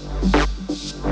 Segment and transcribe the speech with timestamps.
[0.00, 1.07] 何?